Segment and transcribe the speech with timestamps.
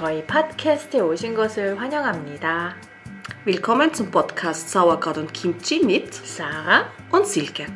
[0.00, 2.76] 저희 팟캐스트에 오신 것을 환영합니다.
[3.44, 7.66] Willkommen zum Podcast Sauerkraut und Kimchi mit Sarah und Silke.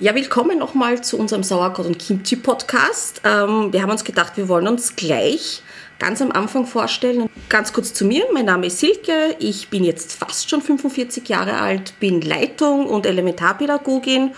[0.00, 3.22] Ja, willkommen nochmal zu unserem Sauerkraut und Kimchi Podcast.
[3.24, 5.62] Ähm, wir haben uns gedacht, wir wollen uns gleich
[5.98, 7.28] ganz am Anfang vorstellen.
[7.48, 8.26] Ganz kurz zu mir.
[8.32, 9.36] Mein Name ist Silke.
[9.38, 14.32] Ich bin jetzt fast schon 45 Jahre alt, bin Leitung und Elementarpädagogin.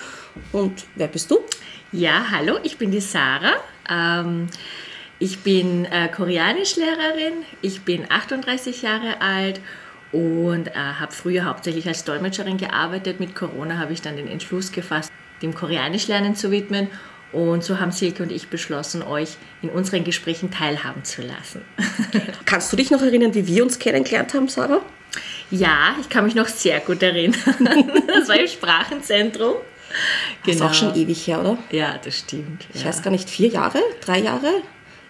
[0.53, 1.39] Und wer bist du?
[1.94, 3.56] Ja, hallo, ich bin die Sarah.
[3.90, 4.48] Ähm,
[5.20, 7.34] ich bin äh, Koreanischlehrerin.
[7.62, 9.60] Ich bin 38 Jahre alt
[10.14, 13.20] und äh, habe früher hauptsächlich als Dolmetscherin gearbeitet.
[13.20, 16.88] Mit Corona habe ich dann den Entschluss gefasst, dem Koreanischlernen zu widmen.
[17.34, 21.62] Und so haben Silke und ich beschlossen, euch in unseren Gesprächen teilhaben zu lassen.
[22.46, 24.82] Kannst du dich noch erinnern, wie wir uns kennengelernt haben, Sarah?
[25.50, 27.36] Ja, ich kann mich noch sehr gut erinnern.
[28.08, 29.56] Das war im Sprachenzentrum.
[30.46, 31.58] Das ist auch schon ewig her, oder?
[31.72, 32.66] Ja, das stimmt.
[32.74, 32.88] Ich ja.
[32.88, 34.48] weiß gar nicht, vier Jahre, drei Jahre?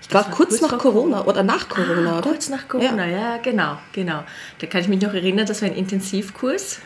[0.01, 2.29] Ich glaube war kurz, kurz nach Corona oder nach Corona, Ah, oder?
[2.31, 3.37] Kurz nach Corona, ja.
[3.37, 4.23] genau, genau.
[4.59, 6.79] Da kann ich mich noch erinnern, das war ein Intensivkurs.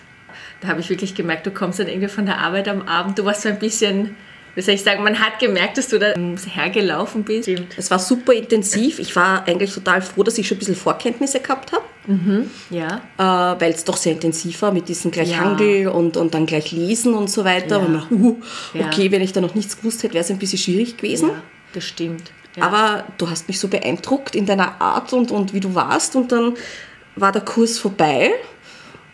[0.62, 3.26] Da habe ich wirklich gemerkt, du kommst dann irgendwie von der Arbeit am Abend, du
[3.26, 4.16] warst so ein bisschen,
[4.56, 6.14] wie soll ich sagen, man hat gemerkt, dass du da
[6.54, 7.50] hergelaufen bist.
[7.78, 9.00] Es war super intensiv.
[9.00, 11.84] Ich war eigentlich total froh, dass ich schon ein bisschen Vorkenntnisse gehabt habe,
[12.70, 15.38] Ja, äh, weil es doch sehr intensiv war mit diesem gleich Ja.
[15.39, 17.78] Handel und, und dann gleich Lesen und so weiter.
[17.80, 17.86] Ja.
[17.86, 18.38] Und man, dachte, uh,
[18.73, 18.86] Ja.
[18.88, 21.30] okay, wenn ich da noch nichts gewusst hätte, wäre es ein bisschen schwierig gewesen.
[21.30, 21.42] ja
[21.73, 22.31] das stimmt.
[22.56, 22.64] Ja.
[22.64, 26.16] Aber du hast mich so beeindruckt in deiner Art und, und wie du warst.
[26.16, 26.53] Und dann
[27.17, 28.31] war der Kurs vorbei.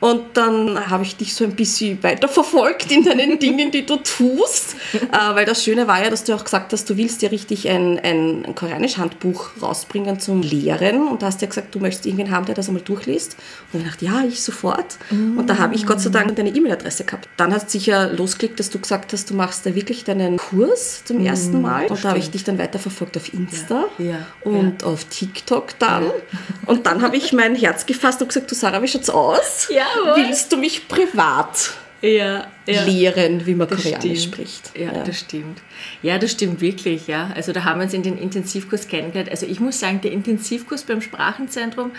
[0.02, 4.76] Und dann habe ich dich so ein bisschen weiterverfolgt in deinen Dingen, die du tust.
[5.12, 7.68] Äh, weil das Schöne war ja, dass du auch gesagt hast, du willst ja richtig
[7.70, 11.08] ein, ein, ein Koreanisch-Handbuch rausbringen zum Lehren.
[11.08, 13.36] Und da hast du ja gesagt, du möchtest irgendwen haben, der das einmal durchliest.
[13.74, 14.98] Und ich dachte, ja, ich sofort.
[15.10, 17.28] Und da habe ich Gott sei Dank deine E-Mail-Adresse gehabt.
[17.36, 21.04] Dann hast du sicher losgeklickt, dass du gesagt hast, du machst da wirklich deinen Kurs
[21.04, 21.88] zum ersten Mal.
[21.88, 26.12] Und da habe ich dich dann weiterverfolgt auf Insta Ja, ja, und auf TikTok dann.
[26.66, 29.68] Und dann habe ich mein Herz gefasst und gesagt, du Sarah, wie schaut's aus?
[29.70, 29.91] Jawohl.
[30.16, 32.84] Willst du mich privat ja, ja.
[32.84, 34.36] lehren, wie man Das Koreanisch stimmt.
[34.36, 34.78] spricht?
[34.78, 35.62] Ja, das stimmt.
[36.02, 37.32] Ja, das stimmt wirklich, ja.
[37.36, 39.30] Also da haben wir uns in den Intensivkurs kennengelernt.
[39.30, 41.92] Also ich muss sagen, der Intensivkurs beim Sprachenzentrum,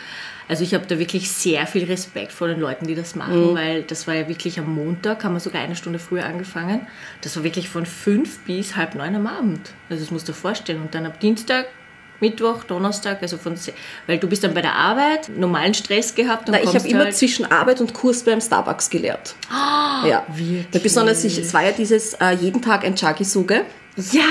[0.49, 3.83] also ich habe da wirklich sehr viel Respekt vor den Leuten, die das machen, weil
[3.83, 6.87] das war ja wirklich am Montag, haben wir sogar eine Stunde früher angefangen.
[7.21, 9.71] Das war wirklich von fünf bis halb neun am Abend.
[9.89, 10.83] Also das musst du dir vorstellen.
[10.83, 11.67] Und dann ab Dienstag,
[12.23, 13.55] Mittwoch, Donnerstag, also von,
[14.07, 17.05] weil du bist dann bei der Arbeit, normalen Stress gehabt und Na, ich habe immer
[17.05, 19.35] halt, zwischen Arbeit und Kurs beim Starbucks gelehrt.
[20.09, 20.25] ja.
[20.35, 20.83] wirklich?
[20.83, 23.67] Besonders, ich, es war ja dieses äh, jeden Tag ein Chagi-Suge.
[24.13, 24.25] Ja!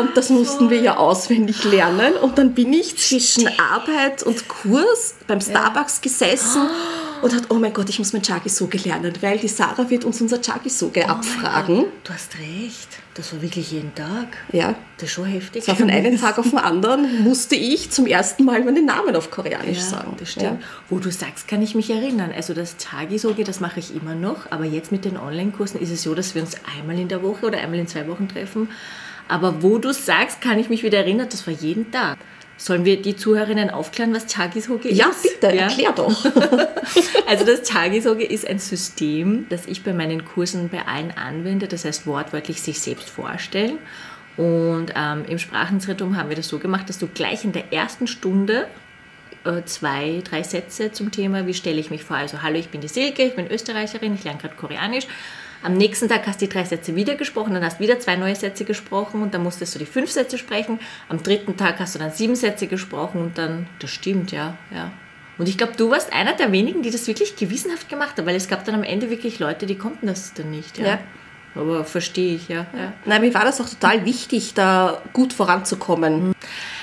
[0.00, 2.14] Und das mussten wir ja auswendig lernen.
[2.14, 6.68] Und dann bin ich zwischen Arbeit und Kurs beim Starbucks gesessen
[7.22, 10.20] und hat, oh mein Gott, ich muss mein Chagi-Soge lernen, weil die Sarah wird uns
[10.20, 11.84] unser Chagi-Soge abfragen.
[12.04, 12.88] Du hast recht.
[13.14, 14.28] Das war wirklich jeden Tag.
[14.52, 15.64] Ja, Das ist schon heftig.
[15.64, 19.30] so von einem Tag auf den anderen musste ich zum ersten Mal meinen Namen auf
[19.30, 20.16] Koreanisch ja, sagen.
[20.18, 20.62] das stimmt.
[20.90, 22.30] Wo du sagst, kann ich mich erinnern.
[22.36, 24.50] Also das Tagisoge, das mache ich immer noch.
[24.50, 27.46] Aber jetzt mit den Online-Kursen ist es so, dass wir uns einmal in der Woche
[27.46, 28.68] oder einmal in zwei Wochen treffen.
[29.28, 32.18] Aber wo du sagst, kann ich mich wieder erinnern, das war jeden Tag.
[32.58, 35.22] Sollen wir die Zuhörerinnen aufklären, was Tagisoge Ja, ist?
[35.22, 36.24] bitte, erklär doch.
[37.26, 41.66] Also das Tagisoge ist ein System, das ich bei meinen Kursen bei allen anwende.
[41.66, 43.78] Das heißt wortwörtlich sich selbst vorstellen.
[44.36, 48.06] Und ähm, im Sprachenzentrum haben wir das so gemacht, dass du gleich in der ersten
[48.06, 48.68] Stunde
[49.44, 52.16] äh, zwei, drei Sätze zum Thema, wie stelle ich mich vor.
[52.16, 55.06] Also hallo, ich bin die Silke, ich bin Österreicherin, ich lerne gerade Koreanisch.
[55.62, 58.16] Am nächsten Tag hast du die drei Sätze wieder gesprochen, dann hast du wieder zwei
[58.16, 60.78] neue Sätze gesprochen und dann musstest du die fünf Sätze sprechen.
[61.08, 64.92] Am dritten Tag hast du dann sieben Sätze gesprochen und dann, das stimmt, ja, ja.
[65.38, 68.36] Und ich glaube, du warst einer der wenigen, die das wirklich gewissenhaft gemacht haben, weil
[68.36, 70.86] es gab dann am Ende wirklich Leute, die konnten das dann nicht, ja.
[70.86, 70.98] Ja.
[71.54, 72.66] Aber verstehe ich, ja.
[72.76, 72.92] ja.
[73.06, 76.34] Nein, mir war das auch total wichtig, da gut voranzukommen.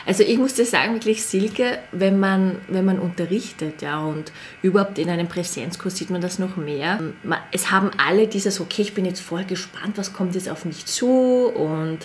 [0.05, 4.31] Also ich muss dir sagen, wirklich Silke, wenn man, wenn man unterrichtet, ja, und
[4.61, 6.99] überhaupt in einem Präsenzkurs sieht man das noch mehr.
[7.23, 10.65] Ma- Es haben alle dieses, okay, ich bin jetzt voll gespannt, was kommt jetzt auf
[10.65, 11.07] mich zu
[11.47, 11.99] und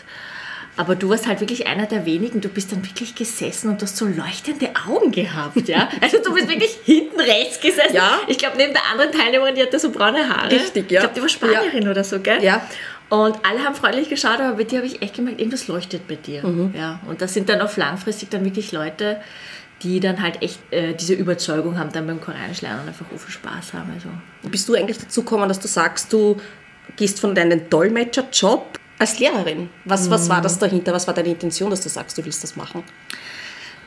[0.77, 3.85] aber du warst halt wirklich einer der wenigen, du bist dann wirklich gesessen und du
[3.85, 5.89] hast so leuchtende Augen gehabt, ja.
[6.01, 7.97] Also du bist wirklich hinten rechts gesessen.
[7.97, 8.21] Ja.
[8.29, 10.53] Ich glaube, neben der anderen Teilnehmerin, die hatte so braune Haare.
[10.53, 11.01] Richtig, ja.
[11.01, 12.45] Ich glaube, die war Spanierin oder so, gell?
[12.45, 12.65] Ja.
[13.09, 16.17] Und alle haben freundlich geschaut, aber bei dir habe ich echt gemerkt, irgendwas leuchtet bei
[16.17, 16.43] dir.
[16.75, 17.01] Ja.
[17.09, 19.21] Und das sind dann auf langfristig dann wirklich Leute,
[19.83, 23.19] die dann halt echt äh, diese Überzeugung haben, dann beim Koreanisch lernen und einfach so
[23.19, 23.93] viel Spaß haben.
[23.95, 24.09] Also.
[24.51, 26.37] Bist du eigentlich dazu gekommen, dass du sagst, du
[26.97, 29.71] gehst von deinem Dolmetscherjob als Lehrerin?
[29.85, 30.93] Was, was war das dahinter?
[30.93, 32.83] Was war deine Intention, dass du sagst, du willst das machen?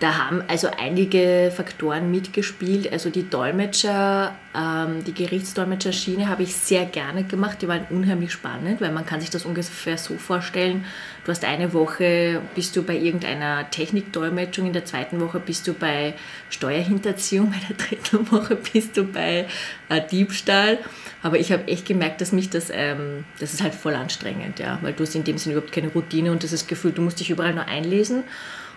[0.01, 2.91] Da haben also einige Faktoren mitgespielt.
[2.91, 7.61] Also die Dolmetscher, ähm, die Gerichtsdolmetscherschiene habe ich sehr gerne gemacht.
[7.61, 10.85] Die waren unheimlich spannend, weil man kann sich das ungefähr so vorstellen.
[11.23, 15.75] Du hast eine Woche, bist du bei irgendeiner Technikdolmetschung, in der zweiten Woche bist du
[15.75, 16.15] bei
[16.49, 19.45] Steuerhinterziehung, bei der dritten Woche bist du bei
[19.89, 20.79] äh, Diebstahl.
[21.21, 24.79] Aber ich habe echt gemerkt, dass mich das, ähm, das ist halt voll anstrengend, ja,
[24.81, 27.03] weil du hast in dem Sinne überhaupt keine Routine und das ist das Gefühl, du
[27.03, 28.23] musst dich überall nur einlesen.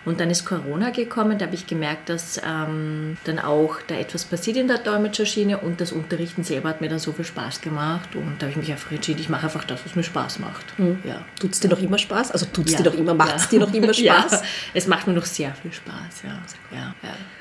[0.05, 4.23] Und dann ist Corona gekommen, da habe ich gemerkt, dass ähm, dann auch da etwas
[4.23, 8.15] passiert in der Dolmetscherschiene und das Unterrichten selber hat mir dann so viel Spaß gemacht
[8.15, 10.77] und da habe ich mich einfach entschieden, ich mache einfach das, was mir Spaß macht.
[10.77, 10.99] Mhm.
[11.03, 11.21] Ja.
[11.39, 12.31] Tut es dir noch immer Spaß?
[12.31, 12.77] Also tut es ja.
[12.81, 13.49] dir noch immer, macht es ja.
[13.49, 14.31] dir noch immer Spaß?
[14.31, 14.41] Ja.
[14.73, 16.75] Es macht mir noch sehr viel Spaß, ja.
[16.75, 16.93] ja.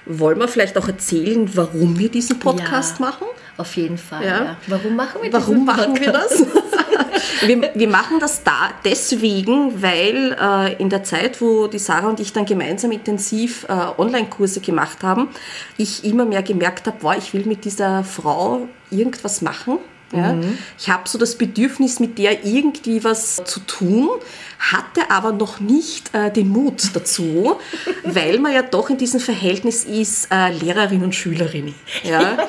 [0.06, 3.26] Wollen wir vielleicht auch erzählen, warum wir diesen Podcast machen?
[3.56, 4.24] Auf jeden Fall.
[4.24, 4.56] Ja.
[4.66, 6.32] Warum machen wir, warum machen wir das?
[7.46, 12.20] wir, wir, machen das da deswegen, weil äh, in der Zeit, wo die Sarah und
[12.20, 15.28] ich dann gemeinsam intensiv äh, Online-Kurse gemacht haben,
[15.76, 19.78] ich immer mehr gemerkt habe, boah, ich will mit dieser Frau irgendwas machen.
[20.12, 20.32] Ja?
[20.32, 20.58] Mhm.
[20.78, 24.08] Ich habe so das Bedürfnis, mit der irgendwie was zu tun,
[24.58, 27.56] hatte aber noch nicht äh, den Mut dazu,
[28.04, 31.74] weil man ja doch in diesem Verhältnis ist, äh, Lehrerin und Schülerin.
[32.02, 32.36] Ja?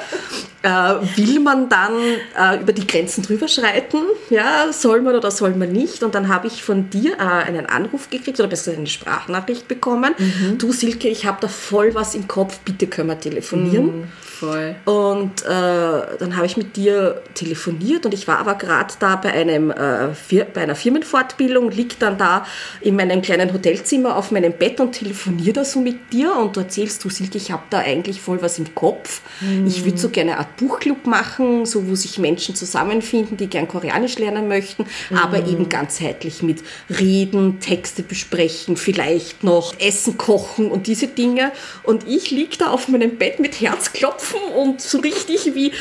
[0.66, 1.94] Äh, will man dann
[2.36, 4.00] äh, über die Grenzen drüber schreiten?
[4.32, 6.02] Ja, soll man oder soll man nicht?
[6.02, 10.16] Und dann habe ich von dir äh, einen Anruf gekriegt oder besser eine Sprachnachricht bekommen.
[10.18, 10.58] Mhm.
[10.58, 14.00] Du Silke, ich habe da voll was im Kopf, bitte können wir telefonieren.
[14.00, 14.08] Mhm.
[14.36, 14.76] Voll.
[14.84, 19.32] Und äh, dann habe ich mit dir telefoniert und ich war aber gerade da bei,
[19.32, 22.46] einem, äh, bei einer Firmenfortbildung, liegt dann da
[22.82, 26.62] in meinem kleinen Hotelzimmer auf meinem Bett und telefoniere da so mit dir und du
[26.62, 29.22] erzählst, du Silke, ich habe da eigentlich voll was im Kopf.
[29.40, 29.68] Mhm.
[29.68, 34.18] Ich würde so gerne Art Buchclub machen, so wo sich Menschen zusammenfinden, die gern Koreanisch
[34.18, 35.18] lernen möchten, mhm.
[35.18, 41.52] aber eben ganzheitlich mit Reden, Texte besprechen, vielleicht noch Essen kochen und diese Dinge.
[41.84, 45.72] Und ich liege da auf meinem Bett mit Herzklopfen und so richtig wie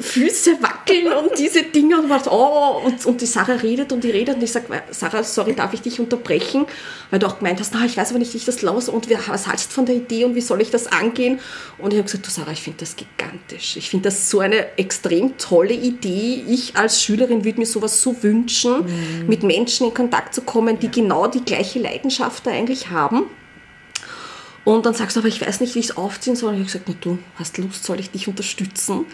[0.00, 4.10] Füße wackeln und diese Dinge und, was, oh, und, und die Sarah redet und die
[4.10, 6.66] redet und ich sage, Sarah, sorry, darf ich dich unterbrechen?
[7.10, 9.08] Weil du auch gemeint hast, na, ich weiß aber nicht, wie ich das los und
[9.28, 11.38] was hältst du von der Idee und wie soll ich das angehen?
[11.78, 13.76] Und ich habe gesagt, du Sarah, ich finde das gigantisch.
[13.76, 16.44] Ich finde das so eine extrem tolle Idee.
[16.48, 19.26] Ich als Schülerin würde mir sowas so wünschen, mhm.
[19.26, 23.24] mit Menschen in Kontakt zu kommen, die genau die gleiche Leidenschaft da eigentlich haben.
[24.64, 26.54] Und dann sagst du, aber ich weiß nicht, wie ich es aufziehen soll.
[26.54, 29.04] Und ich habe gesagt, na, du hast Lust, soll ich dich unterstützen?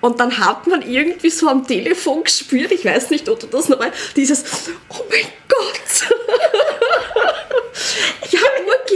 [0.00, 3.68] Und dann hat man irgendwie so am Telefon gespürt, ich weiß nicht, ob du das
[3.68, 4.44] noch weißt, dieses,
[4.88, 6.08] oh mein Gott.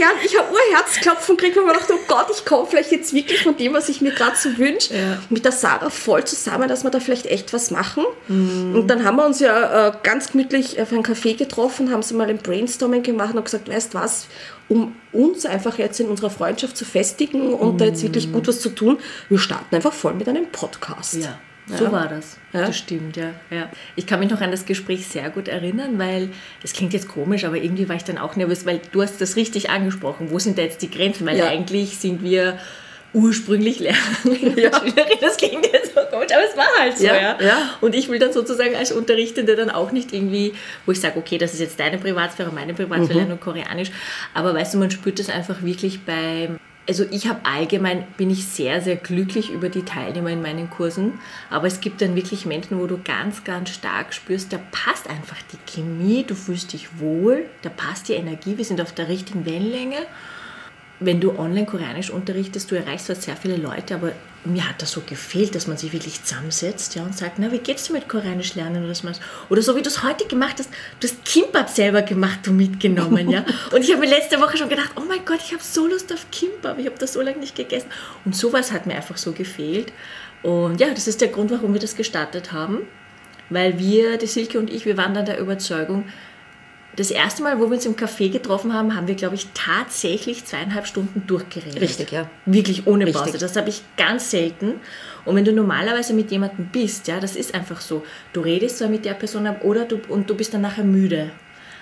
[0.01, 2.45] ich habe nur gern, ich habe nur Herzklopfen gekriegt, weil man dachte, oh Gott, ich
[2.45, 5.17] komme vielleicht jetzt wirklich von dem, was ich mir gerade so wünsche, ja.
[5.29, 8.03] mit der Sarah voll zusammen, dass wir da vielleicht echt was machen.
[8.27, 8.75] Mhm.
[8.75, 12.15] Und dann haben wir uns ja äh, ganz gemütlich auf einen Café getroffen, haben so
[12.15, 14.27] mal ein Brainstorming gemacht und gesagt, weißt was,
[14.67, 17.77] um uns einfach jetzt in unserer Freundschaft zu festigen und mm.
[17.77, 21.15] da jetzt wirklich gut was zu tun, wir starten einfach voll mit einem Podcast.
[21.15, 21.37] Ja.
[21.67, 21.91] So ja.
[21.91, 22.37] war das.
[22.53, 22.67] Ja?
[22.67, 23.33] Das stimmt, ja.
[23.49, 23.69] ja.
[23.95, 26.29] Ich kann mich noch an das Gespräch sehr gut erinnern, weil
[26.61, 29.35] das klingt jetzt komisch, aber irgendwie war ich dann auch nervös, weil du hast das
[29.35, 30.31] richtig angesprochen.
[30.31, 31.25] Wo sind da jetzt die Grenzen?
[31.25, 31.47] Weil ja.
[31.47, 32.57] eigentlich sind wir
[33.13, 34.71] ursprünglich Lehrerin ja.
[34.79, 35.17] Schülerin.
[35.21, 37.05] Das klingt jetzt so komisch, aber es war halt so.
[37.05, 37.69] Ja, ja.
[37.81, 40.53] Und ich will dann sozusagen als Unterrichtende dann auch nicht irgendwie,
[40.85, 43.27] wo ich sage, okay, das ist jetzt deine Privatsphäre, meine Privatsphäre, mhm.
[43.27, 43.91] lernen Koreanisch.
[44.33, 46.59] Aber weißt du, man spürt das einfach wirklich beim
[46.91, 51.19] also ich habe allgemein, bin ich sehr, sehr glücklich über die Teilnehmer in meinen Kursen,
[51.49, 55.37] aber es gibt dann wirklich Menschen, wo du ganz, ganz stark spürst, da passt einfach
[55.53, 59.45] die Chemie, du fühlst dich wohl, da passt die Energie, wir sind auf der richtigen
[59.45, 59.99] Wellenlänge.
[60.99, 64.11] Wenn du online Koreanisch unterrichtest, du erreichst zwar sehr viele Leute, aber
[64.43, 67.59] mir hat das so gefehlt, dass man sich wirklich zusammensetzt ja, und sagt, na, wie
[67.59, 69.07] geht's dir mit Koreanisch lernen oder so.
[69.49, 70.69] Oder so wie du es heute gemacht hast,
[70.99, 73.45] du hast Kimbab selber gemacht und mitgenommen, ja.
[73.71, 76.11] Und ich habe mir letzte Woche schon gedacht, oh mein Gott, ich habe so Lust
[76.11, 77.87] auf Kimbab, ich habe das so lange nicht gegessen.
[78.25, 79.93] Und sowas hat mir einfach so gefehlt.
[80.41, 82.79] Und ja, das ist der Grund, warum wir das gestartet haben.
[83.49, 86.05] Weil wir, die Silke und ich, wir waren dann der Überzeugung,
[86.95, 90.45] das erste Mal, wo wir uns im Café getroffen haben, haben wir, glaube ich, tatsächlich
[90.45, 91.81] zweieinhalb Stunden durchgeredet.
[91.81, 92.29] Richtig, ja.
[92.45, 93.25] Wirklich ohne Pause.
[93.25, 93.41] Richtig.
[93.41, 94.73] Das habe ich ganz selten.
[95.23, 98.03] Und wenn du normalerweise mit jemandem bist, ja, das ist einfach so.
[98.33, 101.31] Du redest zwar mit der Person oder du, und du bist dann nachher müde.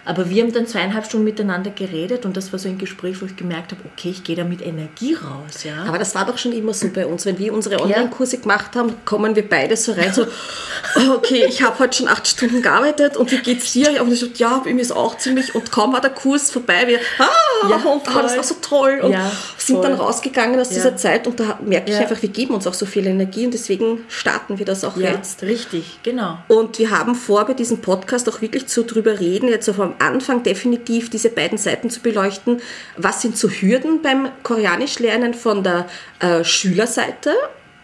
[0.10, 3.28] Aber wir haben dann zweieinhalb Stunden miteinander geredet und das war so ein Gespräch, wo
[3.28, 5.64] ich gemerkt habe, okay, ich gehe da mit Energie raus.
[5.64, 5.84] Ja.
[5.88, 7.28] Aber das war doch schon immer so bei uns.
[7.28, 10.26] Wenn wir unsere Online-Kurse gemacht haben, kommen wir beide so rein, so,
[11.14, 14.02] okay, ich habe heute schon acht Stunden gearbeitet und wie geht's dir?
[14.02, 15.54] Und ich so, ja, bei mir ist auch ziemlich.
[15.54, 19.02] Und kaum war der Kurs vorbei, wir, ah, ja, und oh, das war so toll.
[19.04, 22.56] Und ja, sind dann rausgegangen aus dieser Zeit und da merke ich einfach, wir geben
[22.56, 25.44] uns auch so viel Energie und deswegen starten wir das auch jetzt.
[25.44, 26.40] Richtig, genau.
[26.48, 29.94] Und wir haben vor, bei diesem Podcast auch wirklich zu drüber reden, jetzt auf einem
[30.00, 32.62] Anfang definitiv diese beiden Seiten zu beleuchten.
[32.98, 35.88] Was sind so Hürden beim Koreanisch lernen von der
[36.20, 37.34] äh, Schülerseite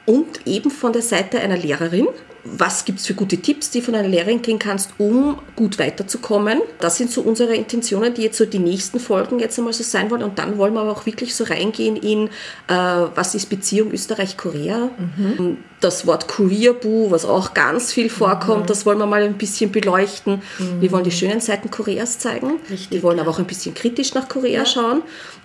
[0.05, 2.07] und eben von der Seite einer Lehrerin?
[2.45, 6.61] Was gibt es für gute Tipps, die von einer Lehrerin kriegen kannst, um gut weiterzukommen.
[6.79, 10.11] Das sind so unsere Intentionen, die jetzt so die nächsten Folgen jetzt einmal so sein
[10.11, 10.21] wollen.
[10.21, 12.27] Und dann wollen wir aber auch wirklich so reingehen in,
[12.67, 12.73] äh,
[13.15, 14.89] was ist Beziehung Österreich-Korea.
[15.17, 15.57] Mhm.
[15.81, 18.67] Das Wort Koreaboo, was auch ganz viel vorkommt, mhm.
[18.67, 20.41] das wollen wir mal ein bisschen beleuchten.
[20.59, 20.81] Mhm.
[20.81, 22.59] Wir wollen die schönen Seiten Koreas zeigen.
[22.69, 24.65] Richtig, wir wollen aber auch ein bisschen kritisch nach Korea ja.
[24.65, 25.01] schauen.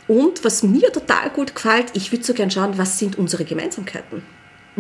[0.07, 4.23] Und was mir total gut gefällt, ich würde so gern schauen, was sind unsere Gemeinsamkeiten.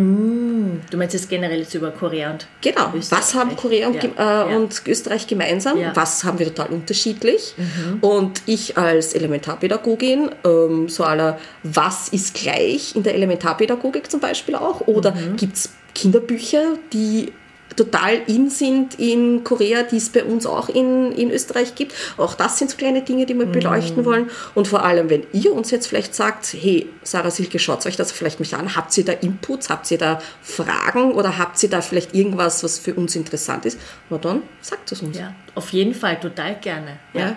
[0.01, 3.21] Mm, du meinst jetzt generell jetzt über Korea und Genau, Österreich.
[3.21, 4.51] was haben Korea und, ja.
[4.51, 5.79] Äh, und Österreich gemeinsam?
[5.79, 5.95] Ja.
[5.95, 7.55] Was haben wir total unterschiedlich?
[7.57, 7.99] Mhm.
[8.01, 14.55] Und ich als Elementarpädagogin, ähm, so aller, was ist gleich in der Elementarpädagogik zum Beispiel
[14.55, 14.87] auch?
[14.87, 15.37] Oder mhm.
[15.37, 17.33] gibt es Kinderbücher, die
[17.77, 21.95] total in sind in Korea, die es bei uns auch in, in Österreich gibt.
[22.17, 23.53] Auch das sind so kleine Dinge, die wir mm.
[23.53, 24.31] beleuchten wollen.
[24.55, 28.13] Und vor allem, wenn ihr uns jetzt vielleicht sagt, hey, Sarah Silke, schaut euch das
[28.13, 31.81] vielleicht mich an, habt ihr da Inputs, habt ihr da Fragen oder habt ihr da
[31.81, 33.79] vielleicht irgendwas, was für uns interessant ist,
[34.11, 35.19] na dann sagt es uns.
[35.19, 36.99] Ja, auf jeden Fall, total gerne.
[37.15, 37.21] Ja.
[37.21, 37.37] ja.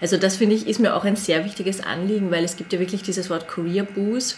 [0.00, 2.80] Also das finde ich, ist mir auch ein sehr wichtiges Anliegen, weil es gibt ja
[2.80, 4.36] wirklich dieses Wort Career Boost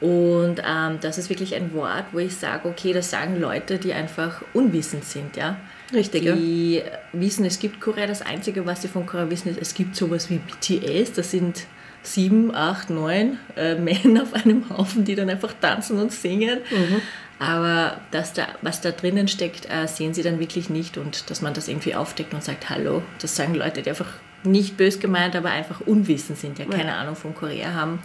[0.00, 3.92] und ähm, das ist wirklich ein Wort, wo ich sage, okay, das sagen Leute, die
[3.92, 5.56] einfach unwissend sind, ja.
[5.92, 8.06] Richtig, Die wissen, es gibt Korea.
[8.06, 11.12] Das Einzige, was sie von Korea wissen, ist, es gibt sowas wie BTS.
[11.12, 11.66] Das sind
[12.02, 16.60] sieben, acht, neun äh, Männer auf einem Haufen, die dann einfach tanzen und singen.
[16.70, 17.00] Mhm.
[17.38, 20.96] Aber das da, was da drinnen steckt, äh, sehen sie dann wirklich nicht.
[20.96, 24.08] Und dass man das irgendwie aufdeckt und sagt, hallo, das sagen Leute, die einfach
[24.42, 26.98] nicht bös gemeint, aber einfach unwissend sind, ja keine ja.
[26.98, 27.98] Ahnung von Korea haben,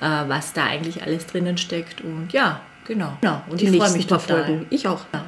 [0.00, 2.00] äh, was da eigentlich alles drinnen steckt.
[2.00, 3.18] Und ja, genau.
[3.20, 3.42] genau.
[3.48, 4.06] Und die ich freue mich.
[4.06, 4.66] Folgen.
[4.70, 5.04] Ich auch.
[5.12, 5.24] Ja.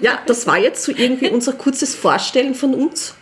[0.00, 3.14] ja, das war jetzt so irgendwie unser kurzes Vorstellen von uns.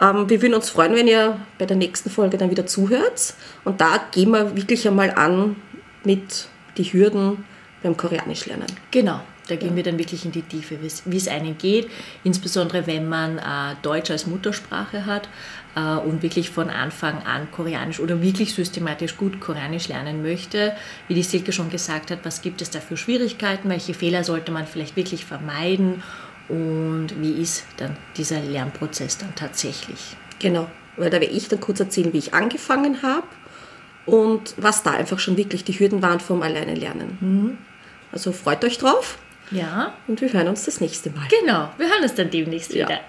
[0.00, 3.34] Ähm, wir würden uns freuen, wenn ihr bei der nächsten Folge dann wieder zuhört.
[3.64, 5.56] Und da gehen wir wirklich einmal an
[6.04, 6.46] mit
[6.78, 7.44] die Hürden
[7.82, 8.66] beim Koreanisch lernen.
[8.90, 9.20] Genau.
[9.48, 9.76] Da gehen ja.
[9.76, 11.90] wir dann wirklich in die Tiefe, wie es einem geht,
[12.22, 15.28] insbesondere wenn man äh, Deutsch als Muttersprache hat
[15.74, 20.74] äh, und wirklich von Anfang an Koreanisch oder wirklich systematisch gut Koreanisch lernen möchte.
[21.08, 24.52] Wie die Silke schon gesagt hat, was gibt es da für Schwierigkeiten, welche Fehler sollte
[24.52, 26.02] man vielleicht wirklich vermeiden
[26.48, 30.16] und wie ist dann dieser Lernprozess dann tatsächlich.
[30.38, 33.26] Genau, weil da werde ich dann kurz erzählen, wie ich angefangen habe
[34.06, 37.18] und was da einfach schon wirklich die Hürden waren vom Alleine lernen.
[37.20, 37.58] Mhm.
[38.12, 39.18] Also freut euch drauf.
[39.50, 39.94] Ja.
[40.06, 41.26] Und wir hören uns das nächste Mal.
[41.28, 42.86] Genau, wir hören uns dann demnächst ja.
[42.86, 43.00] wieder.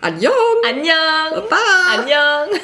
[0.00, 0.34] Annyeong!
[0.68, 1.48] Annyeong!
[1.48, 1.56] Baba!
[1.96, 2.60] Annyeong!